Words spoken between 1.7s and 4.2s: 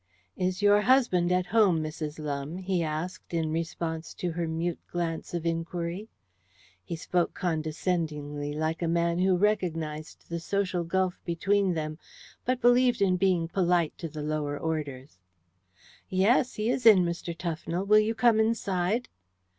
Mrs. Lumbe?" he asked, in response